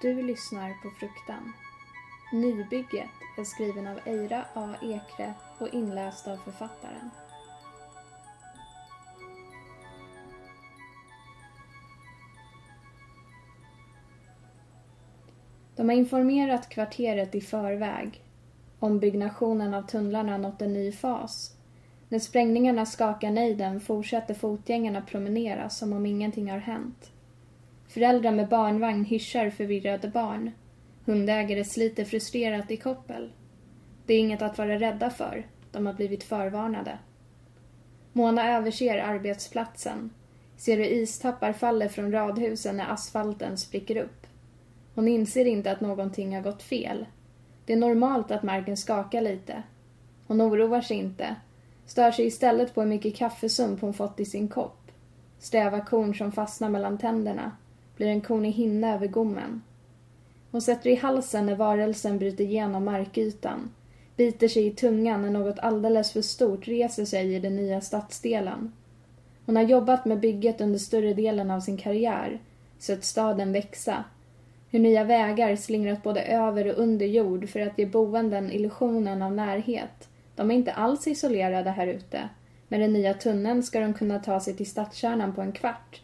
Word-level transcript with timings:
Du 0.00 0.22
lyssnar 0.22 0.74
på 0.82 0.90
Fruktan. 0.90 1.52
Nybygget 2.32 3.10
är 3.38 3.44
skriven 3.44 3.86
av 3.86 4.00
Eira 4.04 4.44
A. 4.54 4.74
Ekre 4.82 5.34
och 5.58 5.68
inläst 5.68 6.28
av 6.28 6.36
författaren. 6.36 7.10
De 15.76 15.88
har 15.88 15.96
informerat 15.96 16.68
kvarteret 16.68 17.34
i 17.34 17.40
förväg. 17.40 18.24
Ombyggnationen 18.78 19.74
av 19.74 19.82
tunnlarna 19.82 20.38
nått 20.38 20.62
en 20.62 20.72
ny 20.72 20.92
fas. 20.92 21.56
När 22.08 22.18
sprängningarna 22.18 22.86
skakar 22.86 23.30
nejden 23.30 23.80
fortsätter 23.80 24.34
fotgängarna 24.34 25.02
promenera 25.02 25.70
som 25.70 25.92
om 25.92 26.06
ingenting 26.06 26.50
har 26.50 26.58
hänt. 26.58 27.12
Föräldrar 27.96 28.32
med 28.32 28.48
barnvagn 28.48 29.04
hyschar 29.04 29.50
förvirrade 29.50 30.08
barn. 30.08 30.50
Hundägare 31.04 31.64
sliter 31.64 32.04
frustrerat 32.04 32.70
i 32.70 32.76
koppel. 32.76 33.32
Det 34.06 34.14
är 34.14 34.18
inget 34.18 34.42
att 34.42 34.58
vara 34.58 34.78
rädda 34.78 35.10
för. 35.10 35.46
De 35.72 35.86
har 35.86 35.92
blivit 35.92 36.24
förvarnade. 36.24 36.98
Mona 38.12 38.56
överser 38.56 38.98
arbetsplatsen. 38.98 40.10
Ser 40.56 40.76
hur 40.76 40.84
istappar 40.84 41.52
faller 41.52 41.88
från 41.88 42.12
radhusen 42.12 42.76
när 42.76 42.92
asfalten 42.92 43.58
spricker 43.58 43.96
upp. 43.96 44.26
Hon 44.94 45.08
inser 45.08 45.44
inte 45.44 45.72
att 45.72 45.80
någonting 45.80 46.34
har 46.34 46.42
gått 46.42 46.62
fel. 46.62 47.06
Det 47.66 47.72
är 47.72 47.76
normalt 47.76 48.30
att 48.30 48.42
marken 48.42 48.76
skakar 48.76 49.20
lite. 49.20 49.62
Hon 50.26 50.42
oroar 50.42 50.80
sig 50.80 50.96
inte. 50.96 51.36
Stör 51.86 52.10
sig 52.10 52.26
istället 52.26 52.74
på 52.74 52.80
hur 52.80 52.88
mycket 52.88 53.16
kaffesump 53.16 53.80
hon 53.80 53.94
fått 53.94 54.20
i 54.20 54.24
sin 54.24 54.48
kopp. 54.48 54.90
Sträva 55.38 55.80
korn 55.80 56.14
som 56.14 56.32
fastnar 56.32 56.68
mellan 56.68 56.98
tänderna. 56.98 57.52
Blir 57.96 58.06
en 58.06 58.20
konig 58.20 58.52
hinna 58.52 58.94
över 58.94 59.06
gommen. 59.06 59.62
Hon 60.50 60.62
sätter 60.62 60.90
i 60.90 60.94
halsen 60.94 61.46
när 61.46 61.54
varelsen 61.56 62.18
bryter 62.18 62.44
igenom 62.44 62.84
markytan. 62.84 63.70
Biter 64.16 64.48
sig 64.48 64.66
i 64.66 64.70
tungan 64.70 65.22
när 65.22 65.30
något 65.30 65.58
alldeles 65.58 66.12
för 66.12 66.22
stort 66.22 66.68
reser 66.68 67.04
sig 67.04 67.34
i 67.34 67.38
den 67.38 67.56
nya 67.56 67.80
stadsdelen. 67.80 68.72
Hon 69.46 69.56
har 69.56 69.62
jobbat 69.62 70.04
med 70.04 70.20
bygget 70.20 70.60
under 70.60 70.78
större 70.78 71.14
delen 71.14 71.50
av 71.50 71.60
sin 71.60 71.76
karriär. 71.76 72.40
Sett 72.78 73.04
staden 73.04 73.52
växa. 73.52 74.04
Hur 74.70 74.78
nya 74.78 75.04
vägar 75.04 75.56
slingrat 75.56 76.02
både 76.02 76.22
över 76.22 76.66
och 76.66 76.82
under 76.82 77.06
jord 77.06 77.48
för 77.48 77.60
att 77.60 77.78
ge 77.78 77.86
boenden 77.86 78.52
illusionen 78.52 79.22
av 79.22 79.32
närhet. 79.32 80.08
De 80.34 80.50
är 80.50 80.54
inte 80.54 80.72
alls 80.72 81.06
isolerade 81.06 81.70
här 81.70 81.86
ute. 81.86 82.28
Med 82.68 82.80
den 82.80 82.92
nya 82.92 83.14
tunneln 83.14 83.62
ska 83.62 83.80
de 83.80 83.94
kunna 83.94 84.18
ta 84.18 84.40
sig 84.40 84.54
till 84.54 84.70
stadskärnan 84.70 85.34
på 85.34 85.42
en 85.42 85.52
kvart. 85.52 86.02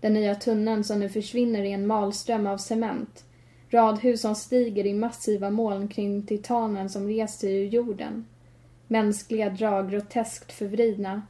Den 0.00 0.14
nya 0.14 0.34
tunneln 0.34 0.84
som 0.84 1.00
nu 1.00 1.08
försvinner 1.08 1.62
i 1.62 1.72
en 1.72 1.86
malström 1.86 2.46
av 2.46 2.58
cement. 2.58 3.24
Radhus 3.70 4.20
som 4.20 4.34
stiger 4.34 4.86
i 4.86 4.94
massiva 4.94 5.50
moln 5.50 5.88
kring 5.88 6.22
titanen 6.22 6.88
som 6.88 7.08
rest 7.08 7.40
sig 7.40 7.54
ur 7.54 7.66
jorden. 7.66 8.26
Mänskliga 8.86 9.50
drag 9.50 9.90
groteskt 9.90 10.52
förvridna. 10.52 11.22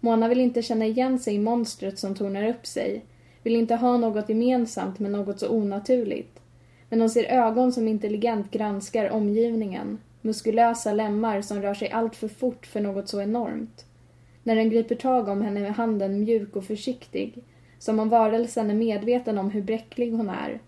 Mona 0.00 0.28
vill 0.28 0.40
inte 0.40 0.62
känna 0.62 0.86
igen 0.86 1.18
sig 1.18 1.34
i 1.34 1.38
monstret 1.38 1.98
som 1.98 2.14
tornar 2.14 2.48
upp 2.48 2.66
sig. 2.66 3.04
Vill 3.42 3.56
inte 3.56 3.74
ha 3.74 3.96
något 3.96 4.28
gemensamt 4.28 4.98
med 4.98 5.10
något 5.10 5.40
så 5.40 5.48
onaturligt. 5.48 6.40
Men 6.88 7.00
hon 7.00 7.10
ser 7.10 7.24
ögon 7.24 7.72
som 7.72 7.88
intelligent 7.88 8.50
granskar 8.50 9.10
omgivningen. 9.10 9.98
Muskulösa 10.20 10.92
lemmar 10.92 11.40
som 11.42 11.62
rör 11.62 11.74
sig 11.74 11.90
allt 11.90 12.16
för 12.16 12.28
fort 12.28 12.66
för 12.66 12.80
något 12.80 13.08
så 13.08 13.20
enormt. 13.20 13.84
När 14.42 14.56
den 14.56 14.70
griper 14.70 14.94
tag 14.94 15.28
om 15.28 15.42
henne 15.42 15.60
med 15.60 15.74
handen 15.74 16.20
mjuk 16.20 16.56
och 16.56 16.64
försiktig. 16.64 17.42
Som 17.78 18.00
om 18.00 18.08
varelsen 18.08 18.70
är 18.70 18.74
medveten 18.74 19.38
om 19.38 19.50
hur 19.50 19.62
bräcklig 19.62 20.12
hon 20.12 20.28
är. 20.28 20.60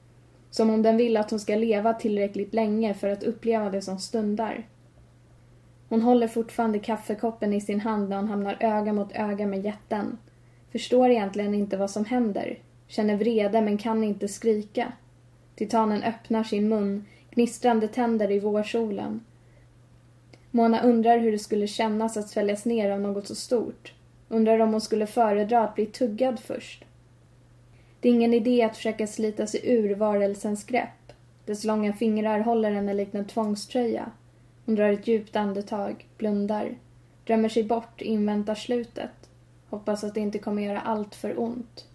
Som 0.51 0.71
om 0.71 0.83
den 0.83 0.97
vill 0.97 1.17
att 1.17 1.31
hon 1.31 1.41
ska 1.41 1.57
leva 1.57 1.95
tillräckligt 1.95 2.55
länge 2.55 2.95
för 2.95 3.09
att 3.09 3.23
uppleva 3.23 3.71
det 3.71 3.83
som 3.83 3.99
stundar. 3.99 4.67
Hon 5.89 6.03
håller 6.03 6.29
fortfarande 6.29 6.79
kaffekoppen 6.79 7.53
i 7.53 7.61
sin 7.61 7.81
hand 7.81 8.09
när 8.09 8.17
hon 8.17 8.29
hamnar 8.29 8.57
öga 8.61 8.93
mot 8.93 9.13
öga 9.13 9.47
med 9.47 9.65
jätten. 9.65 10.19
Förstår 10.73 11.11
egentligen 11.11 11.55
inte 11.55 11.77
vad 11.77 11.91
som 11.91 12.05
händer. 12.05 12.59
Känner 12.87 13.17
vrede 13.17 13.61
men 13.61 13.79
kan 13.79 14.05
inte 14.05 14.29
skrika. 14.29 14.93
Titanen 15.55 16.03
öppnar 16.03 16.45
sin 16.45 16.69
mun, 16.69 17.05
gnistrande 17.31 17.89
tänder 17.89 18.31
i 18.31 18.39
vårsolen. 18.39 19.21
Mona 20.51 20.83
undrar 20.83 21.19
hur 21.19 21.33
det 21.33 21.39
skulle 21.39 21.67
kännas 21.67 22.17
att 22.17 22.29
sväljas 22.29 22.65
ner 22.65 22.91
av 22.91 23.01
något 23.01 23.27
så 23.27 23.35
stort. 23.35 23.93
Undrar 24.29 24.59
om 24.59 24.71
hon 24.71 24.81
skulle 24.81 25.07
föredra 25.07 25.65
att 25.65 25.75
bli 25.75 25.87
tuggad 25.87 26.41
först. 26.41 26.85
Det 28.01 28.09
är 28.09 28.13
ingen 28.13 28.35
idé 28.35 28.63
att 28.63 28.77
försöka 28.77 29.07
slita 29.07 29.47
sig 29.47 29.61
ur 29.65 29.95
varelsens 29.95 30.65
grepp. 30.65 31.13
Dess 31.45 31.65
långa 31.65 31.93
fingrar 31.93 32.41
håller 32.41 32.71
henne 32.71 32.95
likt 32.95 33.15
en 33.15 33.25
tvångströja. 33.25 34.11
Hon 34.67 34.75
drar 34.75 34.89
ett 34.89 35.07
djupt 35.07 35.37
andetag, 35.37 36.07
blundar, 36.19 36.79
drömmer 37.27 37.49
sig 37.49 37.65
bort, 37.65 38.01
inväntar 38.01 38.55
slutet. 38.55 39.31
Hoppas 39.71 40.05
att 40.05 40.15
det 40.15 40.21
inte 40.21 40.39
kommer 40.39 40.63
göra 40.63 40.81
allt 40.81 41.15
för 41.15 41.41
ont. 41.41 41.87